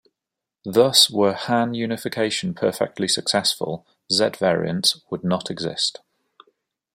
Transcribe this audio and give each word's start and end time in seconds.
Thus, 0.65 1.11
were 1.11 1.33
Han 1.33 1.75
unification 1.75 2.55
perfectly 2.55 3.07
successful, 3.07 3.85
Z-variants 4.11 4.99
would 5.11 5.23
not 5.23 5.51
exist. 5.51 5.99